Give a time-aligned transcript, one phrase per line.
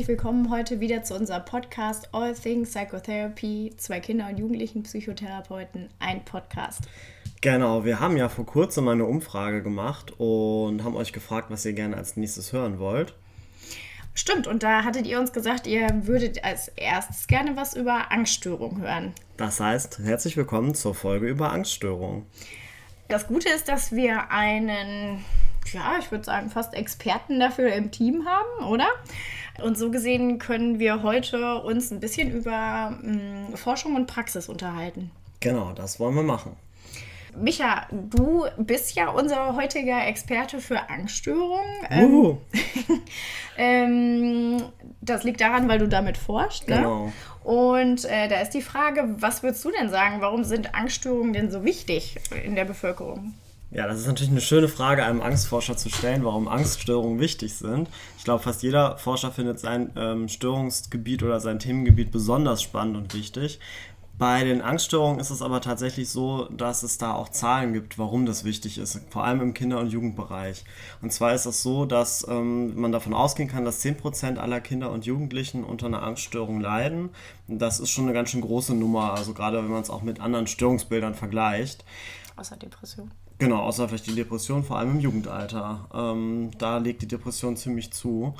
[0.00, 3.74] herzlich willkommen heute wieder zu unserem Podcast All Things Psychotherapy.
[3.76, 6.84] Zwei Kinder- und Jugendlichen Psychotherapeuten, ein Podcast.
[7.42, 11.74] Genau, wir haben ja vor kurzem eine Umfrage gemacht und haben euch gefragt, was ihr
[11.74, 13.12] gerne als nächstes hören wollt.
[14.14, 18.80] Stimmt, und da hattet ihr uns gesagt, ihr würdet als erstes gerne was über Angststörungen
[18.80, 19.12] hören.
[19.36, 22.24] Das heißt, herzlich willkommen zur Folge über Angststörungen.
[23.08, 25.22] Das Gute ist, dass wir einen
[25.72, 28.88] ja, ich würde sagen, fast Experten dafür im Team haben, oder?
[29.62, 34.48] Und so gesehen können wir heute uns ein bisschen über mh, mm, Forschung und Praxis
[34.48, 35.10] unterhalten.
[35.40, 36.56] Genau, das wollen wir machen.
[37.36, 42.12] Micha, du bist ja unser heutiger Experte für Angststörungen.
[42.12, 42.38] Uh.
[43.56, 44.62] ähm,
[45.00, 46.68] das liegt daran, weil du damit forschst.
[46.68, 46.76] Ne?
[46.76, 47.12] Genau.
[47.44, 51.50] Und äh, da ist die Frage, was würdest du denn sagen, warum sind Angststörungen denn
[51.50, 53.34] so wichtig in der Bevölkerung?
[53.72, 57.88] Ja, das ist natürlich eine schöne Frage, einem Angstforscher zu stellen, warum Angststörungen wichtig sind.
[58.18, 63.14] Ich glaube, fast jeder Forscher findet sein ähm, Störungsgebiet oder sein Themengebiet besonders spannend und
[63.14, 63.60] wichtig.
[64.18, 68.26] Bei den Angststörungen ist es aber tatsächlich so, dass es da auch Zahlen gibt, warum
[68.26, 70.64] das wichtig ist, vor allem im Kinder- und Jugendbereich.
[71.00, 74.90] Und zwar ist es so, dass ähm, man davon ausgehen kann, dass 10% aller Kinder
[74.90, 77.10] und Jugendlichen unter einer Angststörung leiden.
[77.46, 80.20] Das ist schon eine ganz schön große Nummer, also gerade wenn man es auch mit
[80.20, 81.84] anderen Störungsbildern vergleicht.
[82.36, 83.12] Außer Depression.
[83.40, 85.88] Genau, außer vielleicht die Depression, vor allem im Jugendalter.
[85.94, 88.34] Ähm, da legt die Depression ziemlich zu.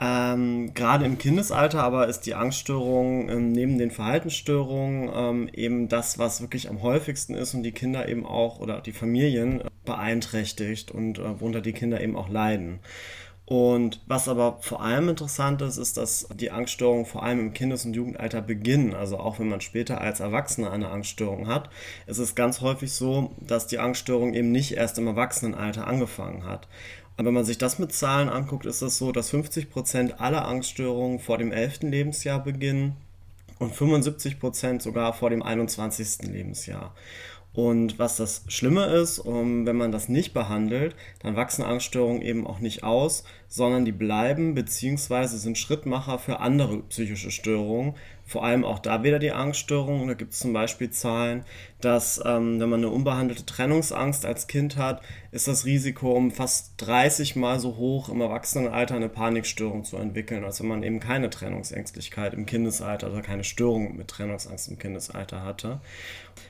[0.00, 6.18] Ähm, Gerade im Kindesalter aber ist die Angststörung ähm, neben den Verhaltensstörungen ähm, eben das,
[6.18, 11.18] was wirklich am häufigsten ist und die Kinder eben auch oder die Familien beeinträchtigt und
[11.18, 12.78] äh, worunter die Kinder eben auch leiden.
[13.50, 17.84] Und was aber vor allem interessant ist, ist, dass die Angststörungen vor allem im Kindes-
[17.84, 18.94] und Jugendalter beginnen.
[18.94, 21.68] Also auch wenn man später als Erwachsener eine Angststörung hat,
[22.06, 26.68] ist es ganz häufig so, dass die Angststörung eben nicht erst im Erwachsenenalter angefangen hat.
[27.16, 31.18] Und wenn man sich das mit Zahlen anguckt, ist es so, dass 50% aller Angststörungen
[31.18, 31.80] vor dem 11.
[31.82, 32.94] Lebensjahr beginnen
[33.58, 36.28] und 75% sogar vor dem 21.
[36.28, 36.94] Lebensjahr.
[37.52, 42.46] Und was das Schlimme ist, um, wenn man das nicht behandelt, dann wachsen Angststörungen eben
[42.46, 45.26] auch nicht aus, sondern die bleiben bzw.
[45.26, 47.96] sind Schrittmacher für andere psychische Störungen.
[48.24, 50.06] Vor allem auch da wieder die Angststörungen.
[50.06, 51.44] Da gibt es zum Beispiel Zahlen,
[51.80, 55.02] dass ähm, wenn man eine unbehandelte Trennungsangst als Kind hat,
[55.32, 60.44] ist das Risiko um fast 30 Mal so hoch im Erwachsenenalter eine Panikstörung zu entwickeln,
[60.44, 65.42] als wenn man eben keine Trennungsängstlichkeit im Kindesalter oder keine Störung mit Trennungsangst im Kindesalter
[65.42, 65.80] hatte.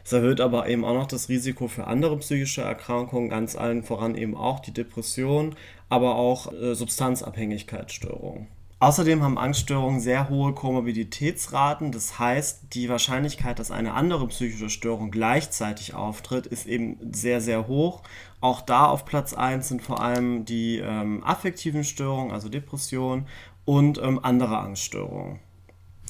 [0.04, 4.16] Es erhöht aber eben auch noch das Risiko für andere psychische Erkrankungen, ganz allen voran
[4.16, 5.56] eben auch die Depression,
[5.90, 8.46] aber auch äh, Substanzabhängigkeitsstörungen.
[8.78, 15.10] Außerdem haben Angststörungen sehr hohe Komorbiditätsraten, das heißt, die Wahrscheinlichkeit, dass eine andere psychische Störung
[15.10, 18.02] gleichzeitig auftritt, ist eben sehr, sehr hoch.
[18.40, 23.26] Auch da auf Platz 1 sind vor allem die ähm, affektiven Störungen, also Depressionen
[23.66, 25.40] und ähm, andere Angststörungen.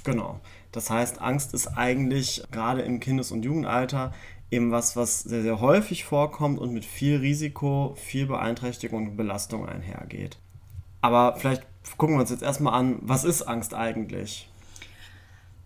[0.05, 0.39] Genau.
[0.71, 4.13] Das heißt, Angst ist eigentlich gerade im Kindes- und Jugendalter
[4.51, 9.69] eben was, was sehr, sehr häufig vorkommt und mit viel Risiko, viel Beeinträchtigung und Belastung
[9.69, 10.39] einhergeht.
[11.01, 11.63] Aber vielleicht
[11.97, 14.51] gucken wir uns jetzt erstmal an, was ist Angst eigentlich?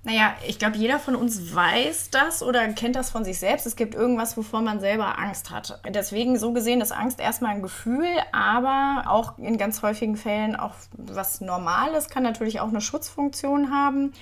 [0.07, 3.65] Naja, ich glaube, jeder von uns weiß das oder kennt das von sich selbst.
[3.67, 5.81] Es gibt irgendwas, wovor man selber Angst hat.
[5.89, 10.75] Deswegen so gesehen ist Angst erstmal ein Gefühl, aber auch in ganz häufigen Fällen auch
[10.93, 14.13] was Normales, kann natürlich auch eine Schutzfunktion haben.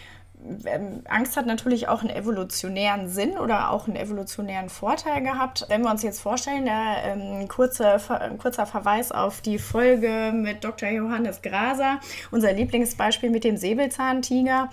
[0.67, 5.67] Ähm, Angst hat natürlich auch einen evolutionären Sinn oder auch einen evolutionären Vorteil gehabt.
[5.69, 10.65] Wenn wir uns jetzt vorstellen, da ähm, kurze, ein kurzer Verweis auf die Folge mit
[10.65, 10.89] Dr.
[10.89, 12.01] Johannes Graser,
[12.31, 14.69] unser Lieblingsbeispiel mit dem Säbelzahntiger.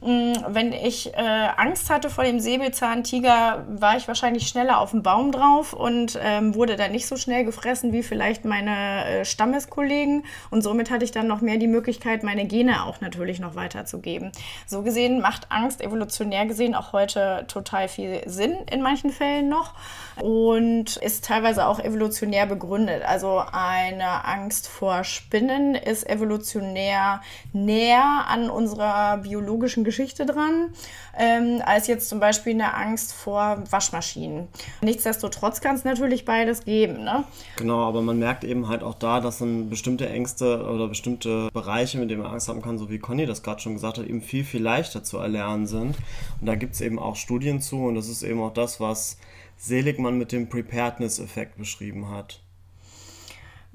[0.00, 5.02] Mm, wenn ich äh, Angst hatte vor dem Säbelzahntiger, war ich wahrscheinlich schneller auf dem
[5.02, 10.24] Baum drauf und ähm, wurde dann nicht so schnell gefressen wie vielleicht meine äh, Stammeskollegen.
[10.50, 14.32] Und somit hatte ich dann noch mehr die Möglichkeit, meine Gene auch natürlich noch weiterzugeben.
[14.66, 19.48] So gesehen gesehen macht Angst evolutionär gesehen auch heute total viel Sinn in manchen Fällen
[19.48, 19.74] noch
[20.20, 23.02] und ist teilweise auch evolutionär begründet.
[23.04, 27.20] Also eine Angst vor Spinnen ist evolutionär
[27.52, 30.72] näher an unserer biologischen Geschichte dran,
[31.18, 34.48] ähm, als jetzt zum Beispiel eine Angst vor Waschmaschinen.
[34.82, 37.04] Nichtsdestotrotz kann es natürlich beides geben.
[37.04, 37.24] Ne?
[37.56, 41.98] Genau, aber man merkt eben halt auch da, dass dann bestimmte Ängste oder bestimmte Bereiche,
[41.98, 44.20] mit denen man Angst haben kann, so wie Conny das gerade schon gesagt hat, eben
[44.20, 45.96] viel, viel leichter zu erlernen sind.
[46.40, 49.18] Und da gibt es eben auch Studien zu und das ist eben auch das, was
[49.56, 52.40] Seligmann mit dem Preparedness-Effekt beschrieben hat.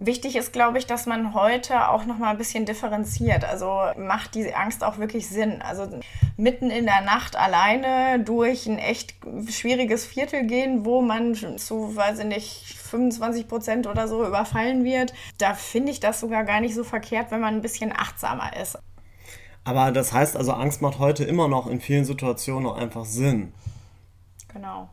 [0.02, 3.44] Wichtig ist, glaube ich, dass man heute auch noch mal ein bisschen differenziert.
[3.44, 5.62] Also macht diese Angst auch wirklich Sinn.
[5.62, 5.90] Also
[6.38, 9.16] mitten in der Nacht alleine durch ein echt
[9.50, 15.14] schwieriges Viertel gehen, wo man zu, weiß ich nicht, 25 Prozent oder so überfallen wird.
[15.38, 18.78] Da finde ich das sogar gar nicht so verkehrt, wenn man ein bisschen achtsamer ist.
[19.70, 23.54] Aber das heißt also, Angst macht heute immer noch in vielen Situationen noch einfach Sinn.
[24.52, 24.90] Genau.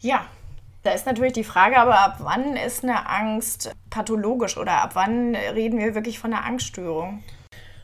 [0.00, 0.26] Ja,
[0.82, 5.36] da ist natürlich die Frage, aber ab wann ist eine Angst pathologisch oder ab wann
[5.36, 7.22] reden wir wirklich von einer Angststörung?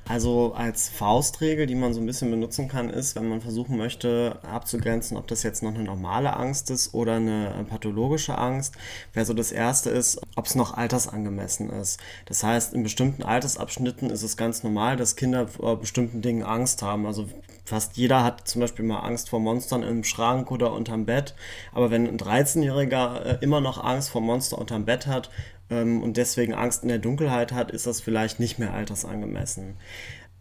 [0.08, 4.40] Also als Faustregel, die man so ein bisschen benutzen kann, ist, wenn man versuchen möchte
[4.42, 8.74] abzugrenzen, ob das jetzt noch eine normale Angst ist oder eine pathologische Angst,
[9.12, 12.00] wäre so das erste ist, ob es noch altersangemessen ist.
[12.26, 16.82] Das heißt, in bestimmten Altersabschnitten ist es ganz normal, dass Kinder vor bestimmten Dingen Angst
[16.82, 17.06] haben.
[17.06, 17.28] Also
[17.64, 21.36] fast jeder hat zum Beispiel mal Angst vor Monstern im Schrank oder unterm Bett.
[21.72, 25.30] Aber wenn ein 13-Jähriger äh, immer noch Angst vor Monster unterm Bett hat,
[25.70, 29.76] ähm, und deswegen Angst in der Dunkelheit hat, ist das vielleicht nicht mehr altersangemessen.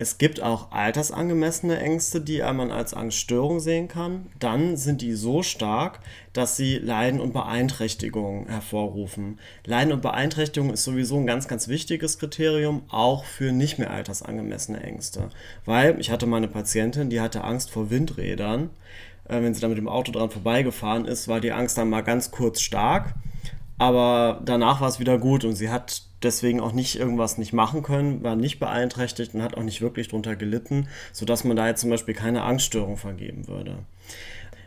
[0.01, 4.27] Es gibt auch altersangemessene Ängste, die man als Angststörung sehen kann.
[4.39, 5.99] Dann sind die so stark,
[6.31, 9.39] dass sie Leiden und Beeinträchtigungen hervorrufen.
[9.65, 14.81] Leiden und Beeinträchtigung ist sowieso ein ganz, ganz wichtiges Kriterium, auch für nicht mehr altersangemessene
[14.81, 15.31] Ängste.
[15.65, 18.69] Weil ich hatte mal eine Patientin, die hatte Angst vor Windrädern.
[19.25, 22.03] Äh, wenn sie da mit dem Auto dran vorbeigefahren ist, war die Angst dann mal
[22.03, 23.15] ganz kurz stark
[23.79, 27.81] aber danach war es wieder gut und sie hat deswegen auch nicht irgendwas nicht machen
[27.81, 31.81] können, war nicht beeinträchtigt und hat auch nicht wirklich darunter gelitten, sodass man da jetzt
[31.81, 33.79] zum Beispiel keine Angststörung vergeben würde.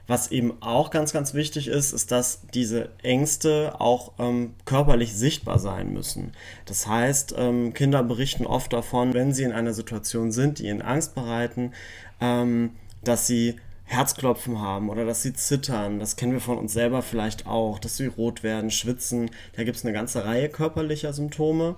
[0.06, 5.58] Was eben auch ganz, ganz wichtig ist, ist, dass diese Ängste auch ähm, körperlich sichtbar
[5.58, 6.32] sein müssen.
[6.64, 10.82] Das heißt, ähm, Kinder berichten oft davon, wenn sie in einer Situation sind, die ihnen
[10.82, 11.72] Angst bereiten,
[12.20, 12.70] ähm,
[13.04, 13.56] dass sie
[13.92, 15.98] Herzklopfen haben oder dass sie zittern.
[15.98, 19.30] Das kennen wir von uns selber vielleicht auch, dass sie rot werden, schwitzen.
[19.54, 21.76] Da gibt es eine ganze Reihe körperlicher Symptome.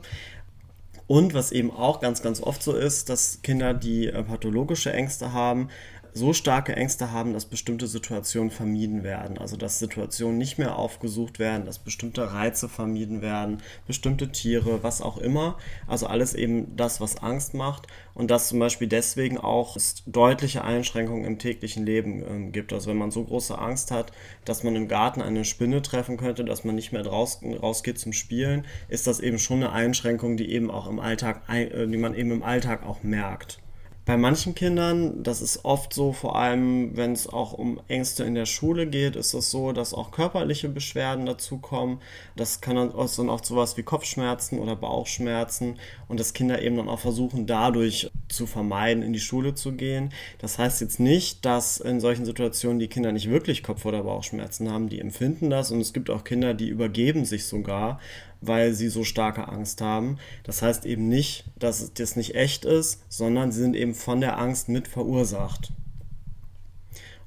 [1.06, 5.32] Und was eben auch ganz, ganz oft so ist, dass Kinder, die äh, pathologische Ängste
[5.32, 5.69] haben,
[6.14, 9.37] so starke Ängste haben, dass bestimmte Situationen vermieden werden.
[9.37, 13.58] Also dass Situationen nicht mehr aufgesucht werden, dass bestimmte Reize vermieden werden,
[13.88, 15.58] bestimmte Tiere, was auch immer.
[15.88, 17.88] Also alles eben das, was Angst macht.
[18.14, 22.72] Und dass zum Beispiel deswegen auch es deutliche Einschränkungen im täglichen Leben äh, gibt.
[22.72, 24.12] Also wenn man so große Angst hat,
[24.44, 28.12] dass man im Garten eine Spinne treffen könnte, dass man nicht mehr raus, rausgeht zum
[28.12, 32.14] Spielen, ist das eben schon eine Einschränkung, die eben auch im Alltag, äh, die man
[32.14, 33.63] eben im Alltag auch merkt.
[34.06, 38.35] Bei manchen Kindern, das ist oft so, vor allem wenn es auch um Ängste in
[38.35, 42.01] der Schule geht, ist es so, dass auch körperliche Beschwerden dazukommen.
[42.37, 46.77] Das kann dann auch, dann auch sowas wie Kopfschmerzen oder Bauchschmerzen und dass Kinder eben
[46.77, 50.11] dann auch versuchen, dadurch zu vermeiden, in die Schule zu gehen.
[50.37, 54.71] Das heißt jetzt nicht, dass in solchen Situationen die Kinder nicht wirklich Kopf- oder Bauchschmerzen
[54.71, 58.00] haben, die empfinden das und es gibt auch Kinder, die übergeben sich sogar
[58.46, 60.19] weil sie so starke Angst haben.
[60.43, 64.38] Das heißt eben nicht, dass das nicht echt ist, sondern sie sind eben von der
[64.38, 65.73] Angst mit verursacht.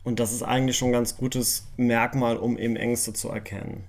[0.04, 3.84] Und das ist eigentlich schon ein ganz gutes Merkmal, um eben Ängste zu erkennen.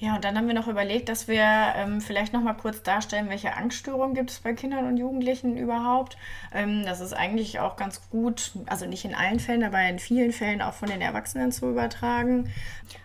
[0.00, 3.28] Ja, und dann haben wir noch überlegt, dass wir ähm, vielleicht noch mal kurz darstellen,
[3.28, 6.16] welche Angststörungen gibt es bei Kindern und Jugendlichen überhaupt.
[6.54, 10.30] Ähm, das ist eigentlich auch ganz gut, also nicht in allen Fällen, aber in vielen
[10.30, 12.48] Fällen auch von den Erwachsenen zu übertragen.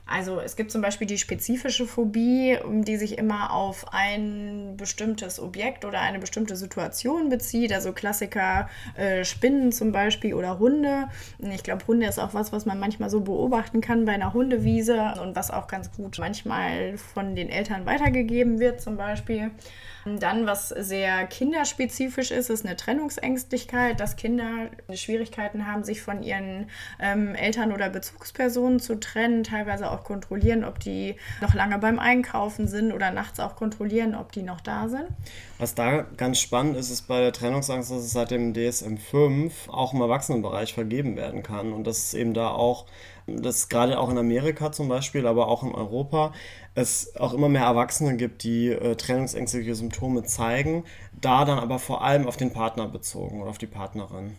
[0.06, 5.86] Also es gibt zum Beispiel die spezifische Phobie, die sich immer auf ein bestimmtes Objekt
[5.86, 7.72] oder eine bestimmte Situation bezieht.
[7.72, 11.08] Also Klassiker äh, Spinnen zum Beispiel oder Hunde.
[11.40, 15.14] Ich glaube, Hunde ist auch was, was man manchmal so beobachten kann bei einer Hundewiese
[15.22, 19.52] und was auch ganz gut manchmal von den Eltern weitergegeben wird zum Beispiel.
[20.06, 26.70] Dann, was sehr kinderspezifisch ist, ist eine Trennungsängstlichkeit, dass Kinder Schwierigkeiten haben, sich von ihren
[27.00, 32.68] ähm, Eltern oder Bezugspersonen zu trennen, teilweise auch kontrollieren, ob die noch lange beim Einkaufen
[32.68, 35.08] sind oder nachts auch kontrollieren, ob die noch da sind.
[35.58, 39.94] Was da ganz spannend ist, ist bei der Trennungsangst, dass es seit dem DSM-5 auch
[39.94, 42.86] im Erwachsenenbereich vergeben werden kann und dass es eben da auch,
[43.28, 46.34] das gerade auch in Amerika zum Beispiel, aber auch in Europa,
[46.76, 50.84] es auch immer mehr Erwachsene gibt, die äh, trennungsängstliche Symptome zeigen,
[51.20, 54.36] da dann aber vor allem auf den Partner bezogen oder auf die Partnerin.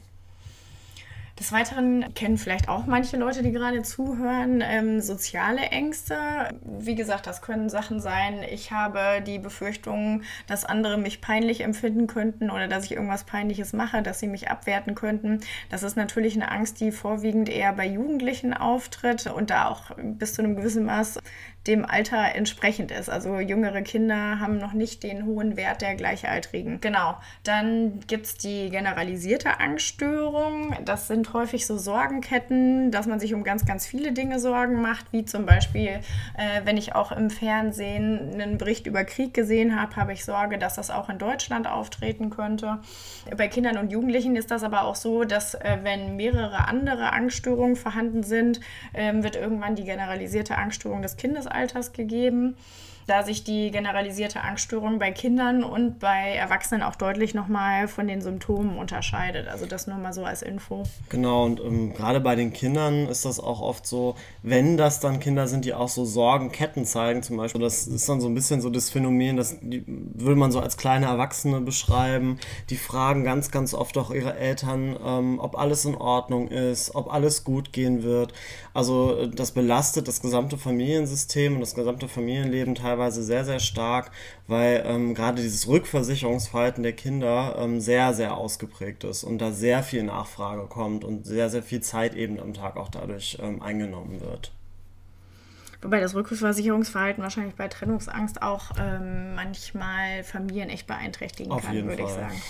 [1.39, 6.17] Des Weiteren kennen vielleicht auch manche Leute, die gerade zuhören, ähm, soziale Ängste.
[6.63, 12.07] Wie gesagt, das können Sachen sein, ich habe die Befürchtung, dass andere mich peinlich empfinden
[12.07, 15.41] könnten oder dass ich irgendwas Peinliches mache, dass sie mich abwerten könnten.
[15.71, 20.35] Das ist natürlich eine Angst, die vorwiegend eher bei Jugendlichen auftritt und da auch bis
[20.35, 21.19] zu einem gewissen Maß
[21.67, 23.09] dem Alter entsprechend ist.
[23.09, 26.81] Also jüngere Kinder haben noch nicht den hohen Wert der Gleichaltrigen.
[26.81, 27.17] Genau.
[27.43, 30.77] Dann gibt es die generalisierte Angststörung.
[30.85, 35.07] Das sind häufig so Sorgenketten, dass man sich um ganz, ganz viele Dinge Sorgen macht,
[35.13, 36.01] wie zum Beispiel,
[36.37, 40.59] äh, wenn ich auch im Fernsehen einen Bericht über Krieg gesehen habe, habe ich Sorge,
[40.59, 42.81] dass das auch in Deutschland auftreten könnte.
[43.37, 47.77] Bei Kindern und Jugendlichen ist das aber auch so, dass äh, wenn mehrere andere Angststörungen
[47.77, 48.61] vorhanden sind,
[48.93, 52.57] äh, wird irgendwann die generalisierte Angststörung des Kindes Alters gegeben.
[53.07, 58.23] Da sich die generalisierte Angststörung bei Kindern und bei Erwachsenen auch deutlich nochmal von den
[58.23, 59.49] Symptomen unterscheidet.
[59.49, 60.85] Also das nur mal so als Info.
[61.11, 65.21] Genau, und ähm, gerade bei den Kindern ist das auch oft so, wenn das dann
[65.21, 68.61] Kinder sind, die auch so Sorgenketten zeigen, zum Beispiel, das ist dann so ein bisschen
[68.61, 72.39] so das Phänomen, das die, würde man so als kleine Erwachsene beschreiben,
[72.71, 77.13] die fragen ganz, ganz oft auch ihre Eltern, ähm, ob alles in Ordnung ist, ob
[77.13, 78.33] alles gut gehen wird.
[78.73, 84.11] Also äh, das belastet das gesamte Familiensystem und das gesamte Familienleben teilweise sehr, sehr stark,
[84.47, 89.83] weil ähm, gerade dieses Rückversicherungsverhalten der Kinder ähm, sehr, sehr ausgeprägt ist und da sehr
[89.83, 94.21] viel Nachfrage kommt und sehr, sehr viel Zeit eben am Tag auch dadurch ähm, eingenommen
[94.21, 94.53] wird.
[95.85, 102.03] Wobei das Rückversicherungsverhalten wahrscheinlich bei Trennungsangst auch ähm, manchmal Familien echt beeinträchtigen Auf kann, würde
[102.03, 102.41] ich sagen.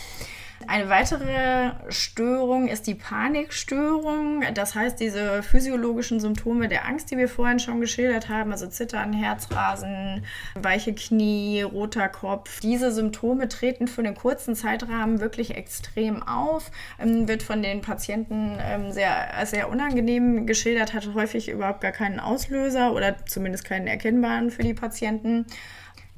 [0.67, 4.43] Eine weitere Störung ist die Panikstörung.
[4.55, 9.13] Das heißt, diese physiologischen Symptome der Angst, die wir vorhin schon geschildert haben, also Zittern,
[9.13, 16.71] Herzrasen, weiche Knie, roter Kopf, diese Symptome treten für einen kurzen Zeitrahmen wirklich extrem auf,
[16.99, 22.21] ähm, wird von den Patienten ähm, sehr, sehr unangenehm geschildert, hat häufig überhaupt gar keinen
[22.21, 25.47] Auslöser oder zumindest keinen erkennbaren für die Patienten.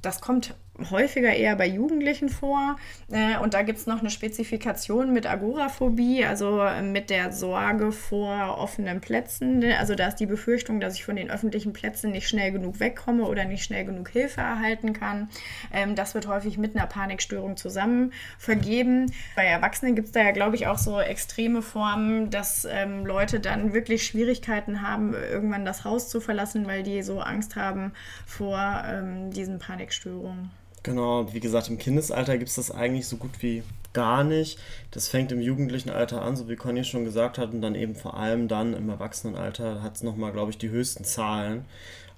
[0.03, 0.55] Das kommt
[0.91, 2.77] häufiger eher bei Jugendlichen vor.
[3.11, 7.93] Äh, und da gibt es noch eine Spezifikation mit Agoraphobie, also äh, mit der Sorge
[7.93, 9.65] vor offenen Plätzen.
[9.79, 13.25] Also da ist die Befürchtung, dass ich von den öffentlichen Plätzen nicht schnell genug wegkomme
[13.25, 15.29] oder nicht schnell genug Hilfe erhalten kann.
[15.73, 19.13] Ähm, das wird häufig mit einer Panikstörung zusammen vergeben.
[19.35, 23.41] Bei Erwachsenen gibt es da ja, glaube ich, auch so extreme Formen, dass ähm, Leute
[23.41, 27.93] dann wirklich Schwierigkeiten haben, irgendwann das Haus zu verlassen, weil die so Angst haben
[28.27, 30.51] vor ähm, diesen Panikstörungen.
[30.87, 34.57] Genau, wie gesagt, im Kindesalter gibt es das eigentlich so gut wie gar nicht.
[34.93, 37.97] Das fängt im jugendlichen Alter an, so wie Conny schon gesagt hat, und dann eben
[37.97, 41.65] vor allem dann im Erwachsenenalter hat es nochmal, glaube ich, die höchsten Zahlen.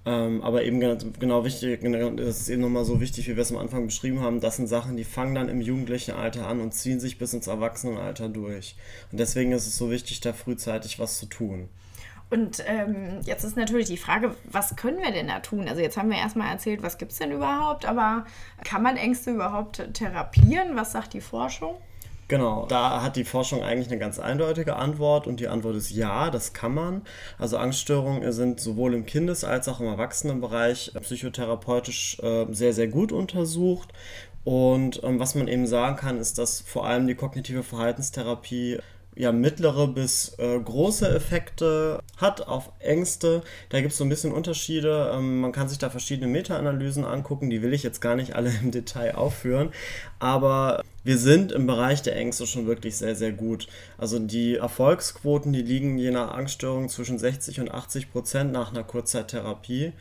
[0.04, 1.80] Ähm, aber eben genau wichtig,
[2.18, 4.66] das ist eben nochmal so wichtig, wie wir es am Anfang beschrieben haben, das sind
[4.66, 8.76] Sachen, die fangen dann im jugendlichen Alter an und ziehen sich bis ins Erwachsenenalter durch.
[9.10, 11.70] Und deswegen ist es so wichtig, da frühzeitig was zu tun.
[12.30, 15.66] Und ähm, jetzt ist natürlich die Frage, was können wir denn da tun?
[15.68, 18.26] Also jetzt haben wir erstmal erzählt, was gibt es denn überhaupt, aber
[18.64, 20.76] kann man Ängste überhaupt therapieren?
[20.76, 21.76] Was sagt die Forschung?
[22.28, 26.28] Genau, da hat die Forschung eigentlich eine ganz eindeutige Antwort und die Antwort ist ja,
[26.28, 27.00] das kann man.
[27.38, 33.12] Also Angststörungen sind sowohl im Kindes- als auch im Erwachsenenbereich psychotherapeutisch äh, sehr, sehr gut
[33.12, 33.94] untersucht.
[34.44, 38.78] Und ähm, was man eben sagen kann, ist, dass vor allem die kognitive Verhaltenstherapie
[39.16, 43.42] ja, mittlere bis äh, große Effekte hat auf Ängste.
[43.68, 45.10] Da gibt es so ein bisschen Unterschiede.
[45.12, 47.50] Ähm, man kann sich da verschiedene Meta-Analysen angucken.
[47.50, 49.70] Die will ich jetzt gar nicht alle im Detail aufführen.
[50.20, 53.66] Aber wir sind im Bereich der Ängste schon wirklich sehr, sehr gut.
[53.96, 58.84] Also die Erfolgsquoten, die liegen je nach Angststörung zwischen 60 und 80 Prozent nach einer
[58.84, 59.92] Kurzzeittherapie.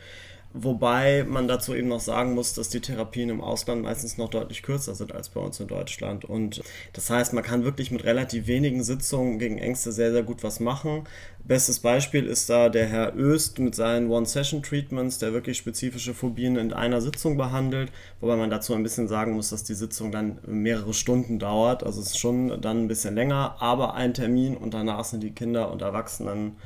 [0.60, 4.64] Wobei man dazu eben noch sagen muss, dass die Therapien im Ausland meistens noch deutlich
[4.64, 6.24] kürzer sind als bei uns in Deutschland.
[6.24, 6.62] Und
[6.94, 10.58] das heißt, man kann wirklich mit relativ wenigen Sitzungen gegen Ängste sehr, sehr gut was
[10.58, 11.04] machen.
[11.44, 16.72] Bestes Beispiel ist da der Herr Öst mit seinen One-Session-Treatments, der wirklich spezifische Phobien in
[16.72, 17.92] einer Sitzung behandelt.
[18.20, 21.84] Wobei man dazu ein bisschen sagen muss, dass die Sitzung dann mehrere Stunden dauert.
[21.84, 25.30] Also es ist schon dann ein bisschen länger, aber ein Termin und danach sind die
[25.30, 26.56] Kinder und Erwachsenen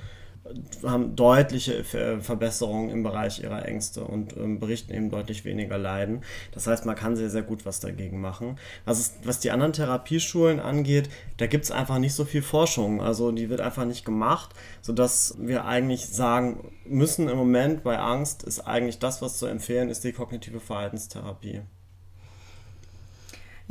[0.83, 6.23] haben deutliche Verbesserungen im Bereich ihrer Ängste und ähm, berichten eben deutlich weniger Leiden.
[6.53, 8.59] Das heißt, man kann sehr, sehr gut was dagegen machen.
[8.85, 13.01] Was, ist, was die anderen Therapieschulen angeht, da gibt es einfach nicht so viel Forschung.
[13.01, 18.43] Also die wird einfach nicht gemacht, sodass wir eigentlich sagen müssen, im Moment bei Angst
[18.43, 21.63] ist eigentlich das, was zu empfehlen ist, die kognitive Verhaltenstherapie.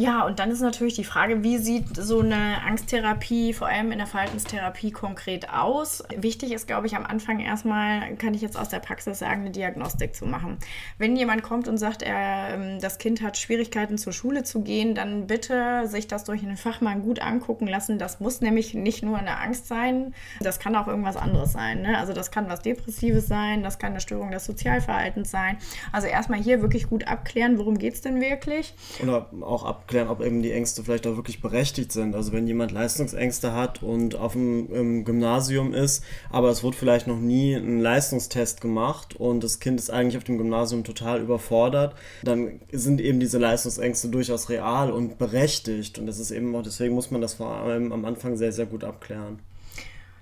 [0.02, 4.00] Ja, und dann ist natürlich die Frage, wie sieht so eine Angsttherapie, vor allem in
[4.00, 6.04] der Verhaltenstherapie, konkret aus?
[6.18, 9.52] Wichtig ist, glaube ich, am Anfang erstmal, kann ich jetzt aus der Praxis sagen, eine
[9.52, 10.58] Diagnostik zu machen.
[10.98, 14.96] Wenn jemand kommt und sagt, er, ähm, das Kind hat Schwierigkeiten zur Schule zu gehen,
[14.96, 18.00] dann bitte sich das durch einen Fachmann gut angucken lassen.
[18.00, 21.84] Das muss nämlich nicht nur eine Angst sein, das kann auch irgendwas anderes sein.
[21.84, 22.00] Ne?
[22.00, 25.58] Also das kann was Depressives sein, das kann eine Störung des Sozialverhaltens sein.
[25.92, 28.74] Also erstmal hier wirklich gut abklären, worum geht es denn wirklich.
[29.04, 32.16] Oder auch abklären abklären, ob eben die Ängste vielleicht auch wirklich berechtigt sind.
[32.16, 37.20] Also wenn jemand Leistungsängste hat und auf dem Gymnasium ist, aber es wurde vielleicht noch
[37.20, 41.94] nie ein Leistungstest gemacht und das Kind ist eigentlich auf dem Gymnasium total überfordert,
[42.24, 46.00] dann sind eben diese Leistungsängste durchaus real und berechtigt.
[46.00, 48.68] Und das ist eben auch, deswegen muss man das vor allem am Anfang sehr, sehr
[48.68, 49.40] gut abklären.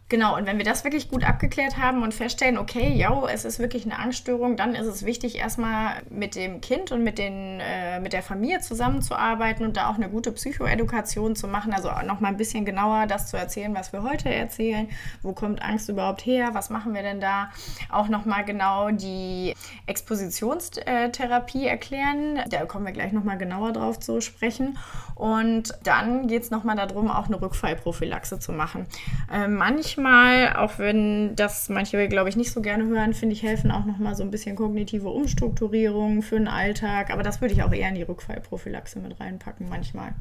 [0.09, 3.59] Genau, und wenn wir das wirklich gut abgeklärt haben und feststellen, okay, ja, es ist
[3.59, 7.99] wirklich eine Angststörung, dann ist es wichtig, erstmal mit dem Kind und mit, den, äh,
[7.99, 11.73] mit der Familie zusammenzuarbeiten und da auch eine gute Psychoedukation zu machen.
[11.73, 14.89] Also nochmal ein bisschen genauer das zu erzählen, was wir heute erzählen.
[15.21, 16.49] Wo kommt Angst überhaupt her?
[16.53, 17.51] Was machen wir denn da?
[17.89, 19.53] Auch nochmal genau die
[19.85, 22.39] Expositionstherapie erklären.
[22.49, 24.79] Da kommen wir gleich nochmal genauer drauf zu sprechen.
[25.13, 28.87] Und dann geht es nochmal darum, auch eine Rückfallprophylaxe zu machen.
[29.31, 33.43] Äh, manchmal manchmal, auch wenn das manche, glaube ich, nicht so gerne hören, finde ich,
[33.43, 37.11] helfen auch nochmal so ein bisschen kognitive Umstrukturierungen für den Alltag.
[37.11, 40.13] Aber das würde ich auch eher in die Rückfallprophylaxe mit reinpacken manchmal.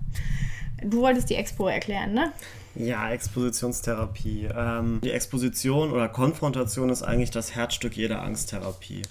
[0.83, 2.33] Du wolltest die Expo erklären, ne?
[2.77, 4.49] Ja, Expositionstherapie.
[4.55, 9.03] Ähm, die Exposition oder Konfrontation ist eigentlich das Herzstück jeder Angsttherapie.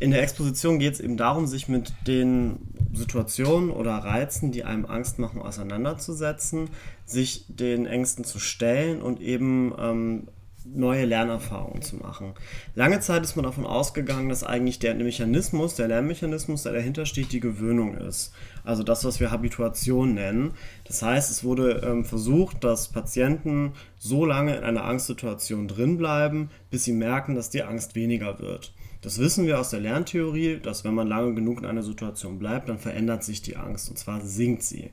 [0.00, 2.58] In der Exposition geht es eben darum, sich mit den
[2.92, 6.68] Situationen oder Reizen, die einem Angst machen, auseinanderzusetzen,
[7.10, 10.28] sich den Ängsten zu stellen und eben ähm,
[10.74, 12.34] neue Lernerfahrungen zu machen.
[12.74, 17.32] Lange Zeit ist man davon ausgegangen, dass eigentlich der Mechanismus, der Lernmechanismus, der dahinter steht,
[17.32, 18.32] die Gewöhnung ist.
[18.64, 20.52] Also das, was wir Habituation nennen.
[20.84, 26.84] Das heißt, es wurde ähm, versucht, dass Patienten so lange in einer Angstsituation drinbleiben, bis
[26.84, 28.72] sie merken, dass die Angst weniger wird.
[29.00, 32.68] Das wissen wir aus der Lerntheorie, dass wenn man lange genug in einer Situation bleibt,
[32.68, 34.90] dann verändert sich die Angst und zwar sinkt sie.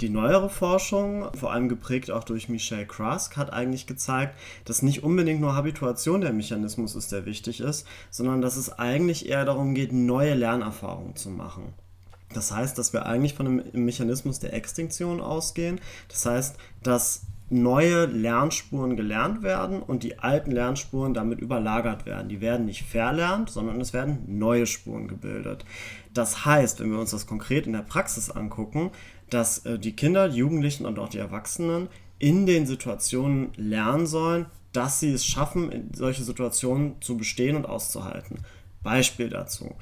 [0.00, 5.02] Die neuere Forschung, vor allem geprägt auch durch Michelle Krask, hat eigentlich gezeigt, dass nicht
[5.02, 9.74] unbedingt nur Habituation der Mechanismus ist, der wichtig ist, sondern dass es eigentlich eher darum
[9.74, 11.74] geht, neue Lernerfahrungen zu machen.
[12.32, 15.80] Das heißt, dass wir eigentlich von einem Mechanismus der Extinktion ausgehen.
[16.08, 22.28] Das heißt, dass neue Lernspuren gelernt werden und die alten Lernspuren damit überlagert werden.
[22.28, 25.64] Die werden nicht verlernt, sondern es werden neue Spuren gebildet.
[26.14, 28.92] Das heißt, wenn wir uns das konkret in der Praxis angucken,
[29.30, 31.88] dass äh, die Kinder, die Jugendlichen und auch die Erwachsenen
[32.18, 38.40] in den Situationen lernen sollen, dass sie es schaffen, solche Situationen zu bestehen und auszuhalten.
[38.82, 39.74] Beispiel dazu.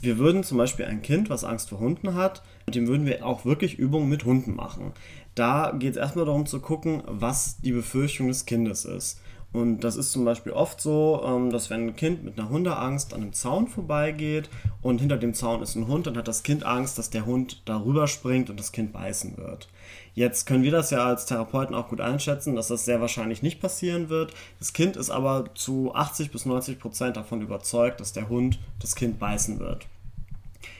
[0.00, 3.44] Wir würden zum Beispiel ein Kind, was Angst vor Hunden hat, dem würden wir auch
[3.44, 4.92] wirklich Übungen mit Hunden machen.
[5.34, 9.20] Da geht es erstmal darum zu gucken, was die Befürchtung des Kindes ist.
[9.52, 13.14] Und das ist zum Beispiel oft so, ähm, dass wenn ein Kind mit einer Hundeangst
[13.14, 14.50] an einem Zaun vorbeigeht
[14.82, 17.62] und hinter dem Zaun ist ein Hund, dann hat das Kind Angst, dass der Hund
[17.64, 19.68] darüber springt und das Kind beißen wird.
[20.14, 23.60] Jetzt können wir das ja als Therapeuten auch gut einschätzen, dass das sehr wahrscheinlich nicht
[23.60, 24.34] passieren wird.
[24.58, 28.96] Das Kind ist aber zu 80 bis 90 Prozent davon überzeugt, dass der Hund das
[28.96, 29.86] Kind beißen wird.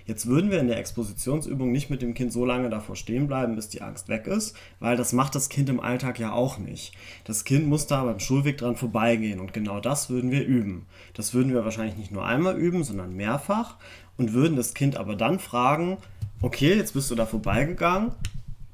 [0.08, 3.56] Jetzt würden wir in der Expositionsübung nicht mit dem Kind so lange davor stehen bleiben,
[3.56, 6.94] bis die Angst weg ist, weil das macht das Kind im Alltag ja auch nicht.
[7.24, 10.86] Das Kind muss da beim Schulweg dran vorbeigehen und genau das würden wir üben.
[11.12, 13.76] Das würden wir wahrscheinlich nicht nur einmal üben, sondern mehrfach
[14.16, 15.98] und würden das Kind aber dann fragen,
[16.40, 18.12] okay, jetzt bist du da vorbeigegangen,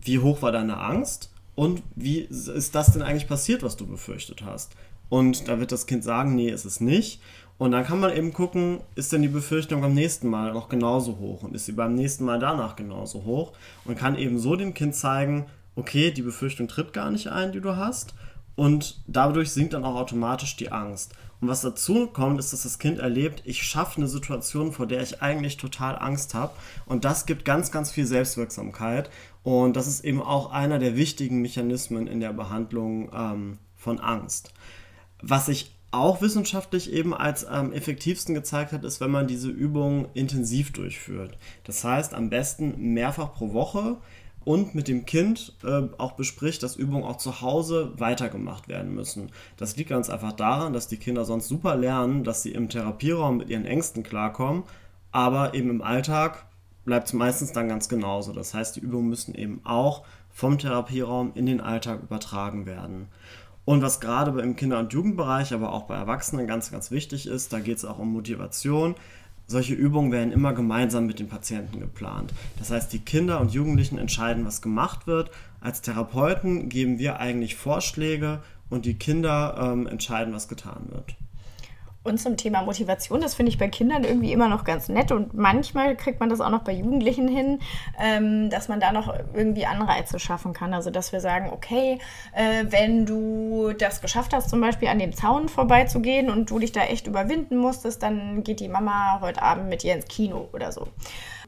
[0.02, 4.44] wie hoch war deine Angst und wie ist das denn eigentlich passiert, was du befürchtet
[4.44, 4.76] hast?
[5.08, 7.20] Und da wird das Kind sagen, nee, ist es nicht.
[7.56, 11.18] Und dann kann man eben gucken, ist denn die Befürchtung beim nächsten Mal noch genauso
[11.18, 13.52] hoch und ist sie beim nächsten Mal danach genauso hoch
[13.84, 17.60] und kann eben so dem Kind zeigen, okay, die Befürchtung tritt gar nicht ein, die
[17.60, 18.14] du hast
[18.56, 21.14] und dadurch sinkt dann auch automatisch die Angst.
[21.40, 25.02] Und was dazu kommt, ist, dass das Kind erlebt, ich schaffe eine Situation, vor der
[25.02, 26.54] ich eigentlich total Angst habe
[26.86, 29.10] und das gibt ganz, ganz viel Selbstwirksamkeit
[29.44, 34.52] und das ist eben auch einer der wichtigen Mechanismen in der Behandlung ähm, von Angst.
[35.22, 40.08] Was ich auch wissenschaftlich eben als am effektivsten gezeigt hat, ist, wenn man diese Übung
[40.14, 41.38] intensiv durchführt.
[41.64, 43.96] Das heißt, am besten mehrfach pro Woche
[44.44, 49.30] und mit dem Kind äh, auch bespricht, dass Übungen auch zu Hause weitergemacht werden müssen.
[49.56, 53.38] Das liegt ganz einfach daran, dass die Kinder sonst super lernen, dass sie im Therapieraum
[53.38, 54.64] mit ihren Ängsten klarkommen,
[55.12, 56.46] aber eben im Alltag
[56.84, 58.32] bleibt es meistens dann ganz genauso.
[58.32, 63.08] Das heißt, die Übungen müssen eben auch vom Therapieraum in den Alltag übertragen werden.
[63.64, 67.52] Und was gerade im Kinder- und Jugendbereich, aber auch bei Erwachsenen ganz, ganz wichtig ist,
[67.52, 68.94] da geht es auch um Motivation.
[69.46, 72.32] Solche Übungen werden immer gemeinsam mit den Patienten geplant.
[72.58, 75.30] Das heißt, die Kinder und Jugendlichen entscheiden, was gemacht wird.
[75.60, 81.14] Als Therapeuten geben wir eigentlich Vorschläge und die Kinder ähm, entscheiden, was getan wird.
[82.04, 85.32] Und zum Thema Motivation, das finde ich bei Kindern irgendwie immer noch ganz nett und
[85.32, 87.60] manchmal kriegt man das auch noch bei Jugendlichen hin,
[87.98, 90.74] ähm, dass man da noch irgendwie Anreize schaffen kann.
[90.74, 91.98] Also dass wir sagen, okay,
[92.34, 96.72] äh, wenn du das geschafft hast, zum Beispiel an dem Zaun vorbeizugehen und du dich
[96.72, 100.72] da echt überwinden musstest, dann geht die Mama heute Abend mit dir ins Kino oder
[100.72, 100.88] so.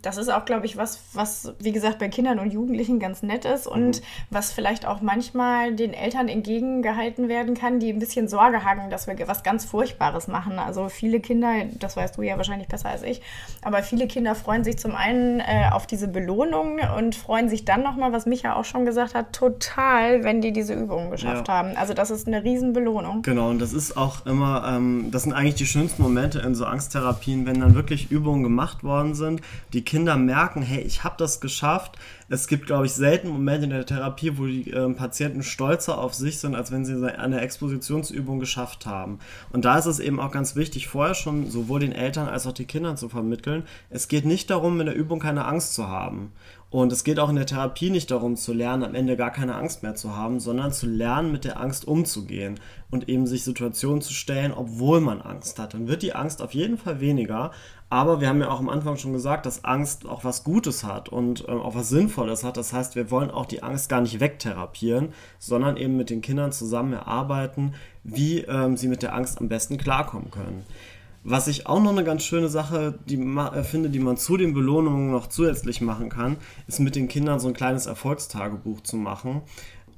[0.06, 3.44] Das ist auch, glaube ich, was, was, wie gesagt, bei Kindern und Jugendlichen ganz nett
[3.44, 4.04] ist und mhm.
[4.30, 9.08] was vielleicht auch manchmal den Eltern entgegengehalten werden kann, die ein bisschen Sorge haben, dass
[9.08, 10.60] wir was ganz Furchtbares machen.
[10.60, 11.48] Also viele Kinder,
[11.80, 13.20] das weißt du ja wahrscheinlich besser als ich,
[13.62, 17.82] aber viele Kinder freuen sich zum einen äh, auf diese Belohnung und freuen sich dann
[17.82, 21.54] nochmal, was Micha auch schon gesagt hat, total, wenn die diese Übungen geschafft ja.
[21.54, 21.76] haben.
[21.76, 23.22] Also das ist eine Riesenbelohnung.
[23.22, 26.64] Genau, und das ist auch immer, ähm, das sind eigentlich die schönsten Momente in so
[26.64, 29.40] Angsttherapien, wenn dann wirklich Übungen gemacht worden sind,
[29.72, 31.98] die Kinder merken, hey, ich habe das geschafft.
[32.28, 36.14] Es gibt, glaube ich, selten Momente in der Therapie, wo die äh, Patienten stolzer auf
[36.14, 39.18] sich sind, als wenn sie eine Expositionsübung geschafft haben.
[39.52, 42.52] Und da ist es eben auch ganz wichtig, vorher schon sowohl den Eltern als auch
[42.52, 46.32] den Kindern zu vermitteln, es geht nicht darum, in der Übung keine Angst zu haben.
[46.68, 49.54] Und es geht auch in der Therapie nicht darum zu lernen, am Ende gar keine
[49.54, 52.58] Angst mehr zu haben, sondern zu lernen, mit der Angst umzugehen
[52.90, 55.74] und eben sich Situationen zu stellen, obwohl man Angst hat.
[55.74, 57.52] Dann wird die Angst auf jeden Fall weniger.
[57.88, 61.08] Aber wir haben ja auch am Anfang schon gesagt, dass Angst auch was Gutes hat
[61.08, 62.56] und äh, auch was Sinnvolles hat.
[62.56, 66.50] Das heißt, wir wollen auch die Angst gar nicht wegtherapieren, sondern eben mit den Kindern
[66.50, 70.64] zusammen erarbeiten, wie ähm, sie mit der Angst am besten klarkommen können.
[71.28, 74.54] Was ich auch noch eine ganz schöne Sache die, äh, finde, die man zu den
[74.54, 76.36] Belohnungen noch zusätzlich machen kann,
[76.68, 79.42] ist mit den Kindern so ein kleines Erfolgstagebuch zu machen.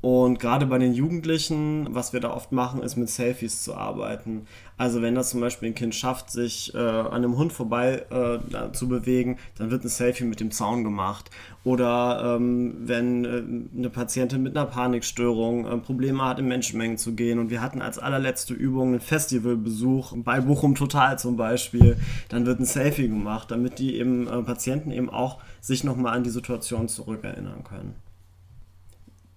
[0.00, 4.46] Und gerade bei den Jugendlichen, was wir da oft machen, ist mit Selfies zu arbeiten.
[4.76, 8.72] Also wenn das zum Beispiel ein Kind schafft, sich äh, an einem Hund vorbei äh,
[8.72, 11.30] zu bewegen, dann wird ein Selfie mit dem Zaun gemacht.
[11.64, 17.14] Oder ähm, wenn äh, eine Patientin mit einer Panikstörung äh, Probleme hat, in Menschenmengen zu
[17.14, 17.40] gehen.
[17.40, 21.96] Und wir hatten als allerletzte Übung einen Festivalbesuch bei Bochum Total zum Beispiel,
[22.28, 26.22] dann wird ein Selfie gemacht, damit die eben äh, Patienten eben auch sich nochmal an
[26.22, 28.07] die Situation zurückerinnern können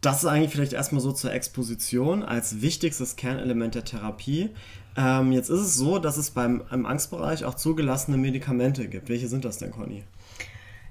[0.01, 4.49] das ist eigentlich vielleicht erstmal so zur Exposition als wichtigstes Kernelement der Therapie.
[4.97, 9.09] Ähm, jetzt ist es so, dass es beim im Angstbereich auch zugelassene Medikamente gibt.
[9.09, 10.03] Welche sind das denn, Conny?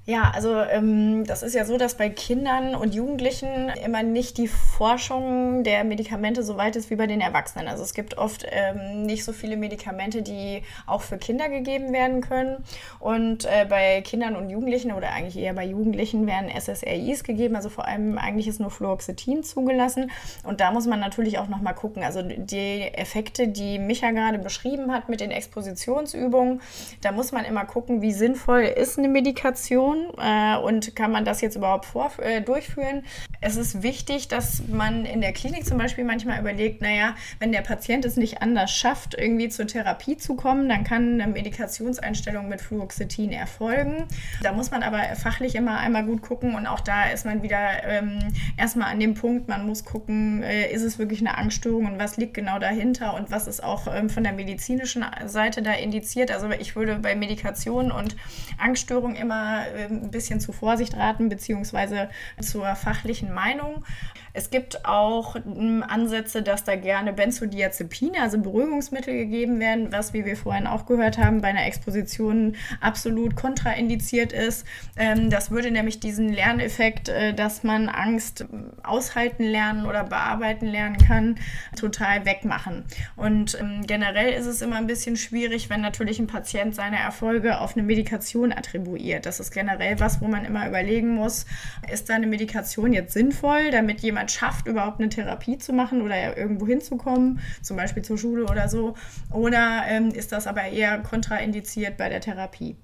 [0.07, 4.49] Ja, also ähm, das ist ja so, dass bei Kindern und Jugendlichen immer nicht die
[4.49, 7.69] Forschung der Medikamente so weit ist wie bei den Erwachsenen.
[7.69, 12.23] Also es gibt oft ähm, nicht so viele Medikamente, die auch für Kinder gegeben werden
[12.23, 12.65] können.
[12.99, 17.55] Und äh, bei Kindern und Jugendlichen oder eigentlich eher bei Jugendlichen werden SSRIs gegeben.
[17.55, 20.11] Also vor allem eigentlich ist nur Fluoxetin zugelassen.
[20.45, 22.03] Und da muss man natürlich auch nochmal gucken.
[22.03, 26.63] Also die Effekte, die Micha gerade beschrieben hat mit den Expositionsübungen,
[27.03, 31.25] da muss man immer gucken, wie sinnvoll ist eine Medikation Situation äh, und kann man
[31.25, 33.03] das jetzt überhaupt vor, äh, durchführen?
[33.41, 37.63] Es ist wichtig, dass man in der Klinik zum Beispiel manchmal überlegt, naja, wenn der
[37.63, 42.61] Patient es nicht anders schafft, irgendwie zur Therapie zu kommen, dann kann eine Medikationseinstellung mit
[42.61, 44.07] Fluoxetin erfolgen.
[44.43, 47.85] Da muss man aber fachlich immer einmal gut gucken und auch da ist man wieder
[47.85, 48.19] ähm,
[48.57, 52.17] erstmal an dem Punkt, man muss gucken, äh, ist es wirklich eine Angststörung und was
[52.17, 56.31] liegt genau dahinter und was ist auch ähm, von der medizinischen Seite da indiziert.
[56.31, 58.17] Also ich würde bei Medikation und
[58.59, 63.85] Angststörung immer ein bisschen zu Vorsicht raten, beziehungsweise zur fachlichen Meinung.
[64.33, 70.25] Es gibt auch hm, Ansätze, dass da gerne Benzodiazepine, also Beruhigungsmittel gegeben werden, was, wie
[70.25, 74.67] wir vorhin auch gehört haben, bei einer Exposition absolut kontraindiziert ist.
[74.97, 78.47] Ähm, das würde nämlich diesen Lerneffekt, äh, dass man Angst
[78.83, 81.37] aushalten lernen oder bearbeiten lernen kann,
[81.79, 82.85] total wegmachen.
[83.17, 87.61] Und ähm, generell ist es immer ein bisschen schwierig, wenn natürlich ein Patient seine Erfolge
[87.61, 89.27] auf eine Medikation attribuiert.
[89.27, 91.47] Das ist generell was, wo man immer überlegen muss,
[91.91, 96.03] ist da eine Medikation jetzt sinnvoll, damit jemand jemand schafft, überhaupt eine Therapie zu machen
[96.03, 98.95] oder irgendwo hinzukommen, zum Beispiel zur Schule oder so?
[99.33, 102.77] Oder ähm, ist das aber eher kontraindiziert bei der Therapie?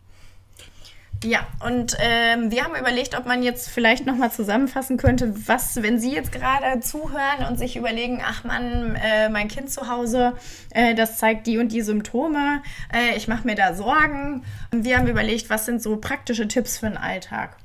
[1.24, 5.98] Ja, und ähm, wir haben überlegt, ob man jetzt vielleicht nochmal zusammenfassen könnte, was, wenn
[5.98, 10.34] Sie jetzt gerade zuhören und sich überlegen, ach Mann, äh, mein Kind zu Hause,
[10.70, 14.44] äh, das zeigt die und die Symptome, äh, ich mache mir da Sorgen.
[14.72, 17.56] Und wir haben überlegt, was sind so praktische Tipps für den Alltag?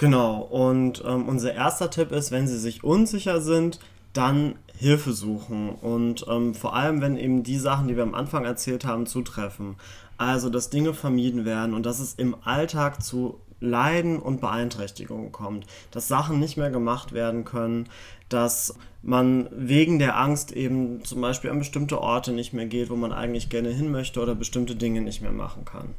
[0.00, 3.80] Genau, und ähm, unser erster Tipp ist, wenn Sie sich unsicher sind,
[4.14, 5.68] dann Hilfe suchen.
[5.68, 9.76] Und ähm, vor allem, wenn eben die Sachen, die wir am Anfang erzählt haben, zutreffen.
[10.16, 15.66] Also, dass Dinge vermieden werden und dass es im Alltag zu Leiden und Beeinträchtigungen kommt,
[15.90, 17.86] dass Sachen nicht mehr gemacht werden können,
[18.30, 22.96] dass man wegen der Angst eben zum Beispiel an bestimmte Orte nicht mehr geht, wo
[22.96, 25.94] man eigentlich gerne hin möchte oder bestimmte Dinge nicht mehr machen kann.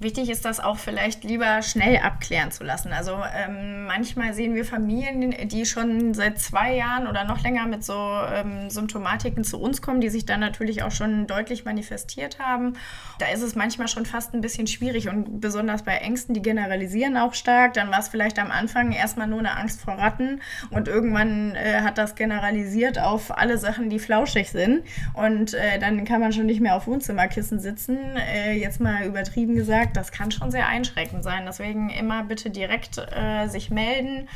[0.00, 2.92] Wichtig ist das auch vielleicht lieber schnell abklären zu lassen.
[2.92, 7.82] Also ähm, manchmal sehen wir Familien, die schon seit zwei Jahren oder noch länger mit
[7.82, 7.94] so
[8.32, 12.74] ähm, Symptomatiken zu uns kommen, die sich dann natürlich auch schon deutlich manifestiert haben.
[13.18, 17.16] Da ist es manchmal schon fast ein bisschen schwierig und besonders bei Ängsten, die generalisieren
[17.16, 17.74] auch stark.
[17.74, 21.80] Dann war es vielleicht am Anfang erstmal nur eine Angst vor Ratten und irgendwann äh,
[21.80, 24.84] hat das generalisiert auf alle Sachen, die flauschig sind
[25.14, 27.98] und äh, dann kann man schon nicht mehr auf Wohnzimmerkissen sitzen.
[28.16, 31.44] Äh, jetzt mal übertrieben gesagt, das kann schon sehr einschränkend sein.
[31.46, 34.28] Deswegen immer bitte direkt äh, sich melden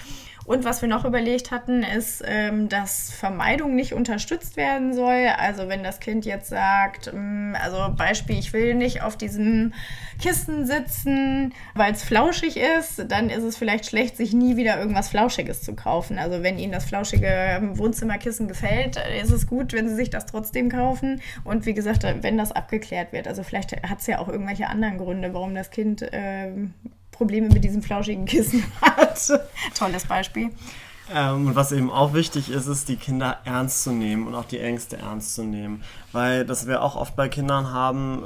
[0.45, 5.29] und was wir noch überlegt hatten, ist, ähm, dass Vermeidung nicht unterstützt werden soll.
[5.37, 9.73] Also wenn das Kind jetzt sagt, ähm, also Beispiel, ich will nicht auf diesem
[10.21, 15.09] Kissen sitzen, weil es flauschig ist, dann ist es vielleicht schlecht, sich nie wieder irgendwas
[15.09, 16.19] Flauschiges zu kaufen.
[16.19, 20.69] Also wenn Ihnen das flauschige Wohnzimmerkissen gefällt, ist es gut, wenn Sie sich das trotzdem
[20.69, 21.21] kaufen.
[21.45, 24.99] Und wie gesagt, wenn das abgeklärt wird, also vielleicht hat es ja auch irgendwelche anderen
[24.99, 26.75] Gründe, warum das Kind ähm,
[27.23, 29.17] Probleme mit diesem flauschigen Kissen hat.
[29.79, 30.51] Tolles Beispiel.
[31.15, 34.45] Ähm, und was eben auch wichtig ist, ist, die Kinder ernst zu nehmen und auch
[34.45, 35.85] die Ängste ernst zu nehmen.
[36.11, 38.23] Weil das wir auch oft bei Kindern haben,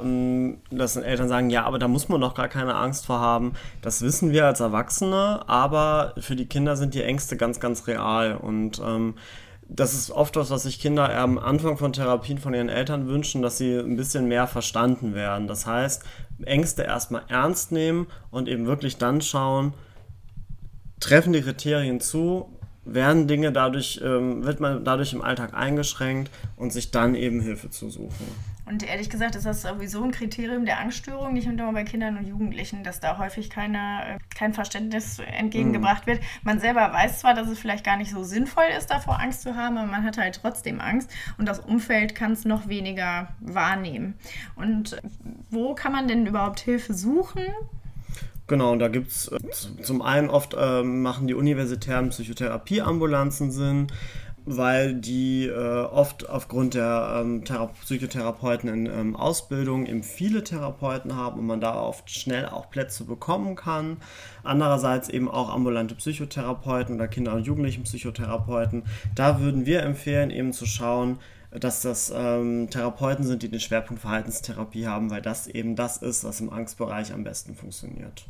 [0.71, 3.53] ähm, dass Eltern sagen, ja, aber da muss man doch gar keine Angst vor haben.
[3.83, 8.35] Das wissen wir als Erwachsene, aber für die Kinder sind die Ängste ganz, ganz real.
[8.35, 9.13] Und ähm,
[9.69, 13.43] das ist oft was, was sich Kinder am Anfang von Therapien von ihren Eltern wünschen,
[13.43, 15.47] dass sie ein bisschen mehr verstanden werden.
[15.47, 16.03] Das heißt,
[16.43, 19.73] Ängste erstmal ernst nehmen und eben wirklich dann schauen,
[20.99, 26.71] treffen die Kriterien zu, werden Dinge dadurch, ähm, wird man dadurch im Alltag eingeschränkt und
[26.71, 28.56] sich dann eben Hilfe zu suchen.
[28.67, 32.27] Und ehrlich gesagt ist das sowieso ein Kriterium der Angststörung, nicht nur bei Kindern und
[32.27, 36.11] Jugendlichen, dass da häufig keine, äh, kein Verständnis entgegengebracht mhm.
[36.11, 36.21] wird.
[36.43, 39.55] Man selber weiß zwar, dass es vielleicht gar nicht so sinnvoll ist, davor Angst zu
[39.55, 44.15] haben, aber man hat halt trotzdem Angst und das Umfeld kann es noch weniger wahrnehmen.
[44.55, 45.01] Und
[45.49, 47.43] wo kann man denn überhaupt Hilfe suchen?
[48.47, 49.39] Genau, und da gibt es äh,
[49.81, 53.87] zum einen oft äh, machen die universitären Psychotherapieambulanzen Sinn
[54.49, 57.43] weil die äh, oft aufgrund der ähm,
[57.81, 63.03] Psychotherapeuten in ähm, Ausbildung eben viele Therapeuten haben und man da oft schnell auch Plätze
[63.03, 63.97] bekommen kann.
[64.43, 68.83] Andererseits eben auch ambulante Psychotherapeuten oder Kinder- und Jugendlichen-Psychotherapeuten.
[69.15, 71.19] Da würden wir empfehlen, eben zu schauen,
[71.51, 76.23] dass das ähm, Therapeuten sind, die den Schwerpunkt Verhaltenstherapie haben, weil das eben das ist,
[76.23, 78.25] was im Angstbereich am besten funktioniert.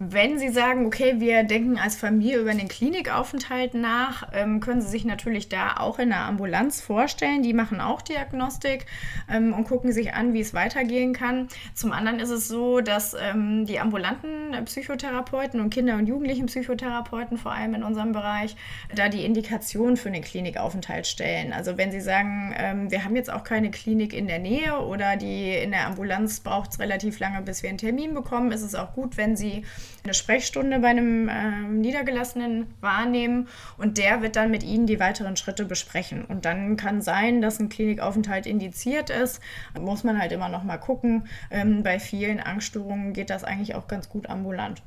[0.00, 4.86] Wenn Sie sagen, okay, wir denken als Familie über den Klinikaufenthalt nach, ähm, können Sie
[4.86, 7.42] sich natürlich da auch in der Ambulanz vorstellen.
[7.42, 8.86] Die machen auch Diagnostik
[9.28, 11.48] ähm, und gucken sich an, wie es weitergehen kann.
[11.74, 17.50] Zum anderen ist es so, dass ähm, die ambulanten Psychotherapeuten und Kinder- und Jugendlichen-Psychotherapeuten, vor
[17.50, 18.54] allem in unserem Bereich,
[18.94, 21.52] da die Indikation für den Klinikaufenthalt stellen.
[21.52, 22.54] Also wenn Sie sagen,
[22.88, 26.70] wir haben jetzt auch keine Klinik in der Nähe oder die in der Ambulanz braucht
[26.72, 29.64] es relativ lange, bis wir einen Termin bekommen, ist es auch gut, wenn Sie
[30.04, 35.36] eine Sprechstunde bei einem äh, Niedergelassenen wahrnehmen und der wird dann mit Ihnen die weiteren
[35.36, 36.24] Schritte besprechen.
[36.24, 39.40] Und dann kann sein, dass ein Klinikaufenthalt indiziert ist.
[39.78, 41.28] Muss man halt immer noch mal gucken.
[41.50, 44.82] Ähm, bei vielen Angststörungen geht das eigentlich auch ganz gut ambulant.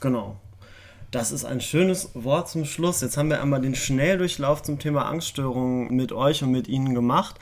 [0.00, 0.36] Genau.
[1.10, 3.00] Das ist ein schönes Wort zum Schluss.
[3.00, 7.36] Jetzt haben wir einmal den Schnelldurchlauf zum Thema Angststörungen mit euch und mit Ihnen gemacht.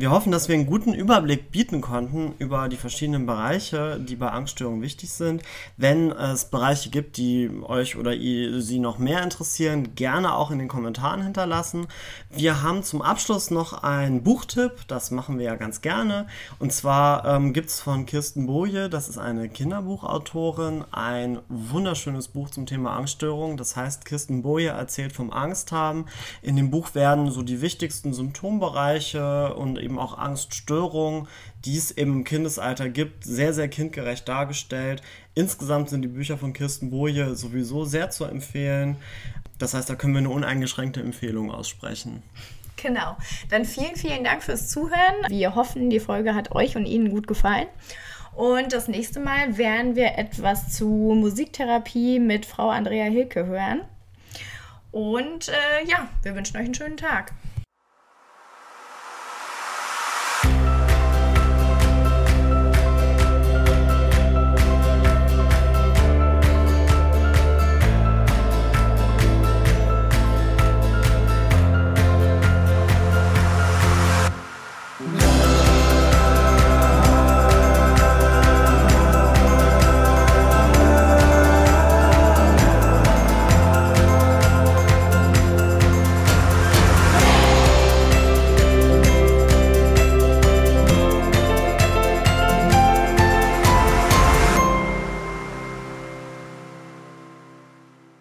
[0.00, 4.28] Wir hoffen, dass wir einen guten Überblick bieten konnten über die verschiedenen Bereiche, die bei
[4.28, 5.42] Angststörungen wichtig sind.
[5.76, 10.68] Wenn es Bereiche gibt, die euch oder Sie noch mehr interessieren, gerne auch in den
[10.68, 11.88] Kommentaren hinterlassen.
[12.30, 16.28] Wir haben zum Abschluss noch einen Buchtipp, das machen wir ja ganz gerne.
[16.60, 22.50] Und zwar ähm, gibt es von Kirsten Boje, das ist eine Kinderbuchautorin, ein wunderschönes Buch
[22.50, 23.56] zum Thema Angststörungen.
[23.56, 26.04] Das heißt, Kirsten Boje erzählt vom Angsthaben.
[26.40, 31.28] In dem Buch werden so die wichtigsten Symptombereiche und eben auch Angststörungen,
[31.64, 35.02] die es eben im Kindesalter gibt, sehr, sehr kindgerecht dargestellt.
[35.34, 38.96] Insgesamt sind die Bücher von Kirsten Boje sowieso sehr zu empfehlen.
[39.58, 42.22] Das heißt, da können wir eine uneingeschränkte Empfehlung aussprechen.
[42.76, 43.16] Genau.
[43.50, 45.14] Dann vielen, vielen Dank fürs Zuhören.
[45.28, 47.66] Wir hoffen, die Folge hat euch und Ihnen gut gefallen.
[48.36, 53.80] Und das nächste Mal werden wir etwas zu Musiktherapie mit Frau Andrea Hilke hören.
[54.92, 57.32] Und äh, ja, wir wünschen euch einen schönen Tag.